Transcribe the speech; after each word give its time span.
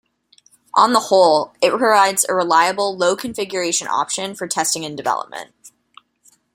On 0.73 0.93
the 0.93 0.99
whole, 0.99 1.53
it 1.61 1.69
provides 1.69 2.25
a 2.27 2.33
reliable, 2.33 2.97
low 2.97 3.15
configuration 3.15 3.87
option 3.87 4.33
for 4.33 4.47
testing 4.47 4.81
in 4.81 4.95
development. 4.95 5.53